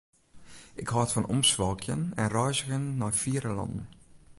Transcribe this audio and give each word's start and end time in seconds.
Ik 0.81 0.87
hâld 0.93 1.11
fan 1.13 1.29
omswalkjen 1.35 2.01
en 2.21 2.33
reizgjen 2.35 2.85
nei 2.99 3.13
fiere 3.21 3.51
lannen. 3.57 3.85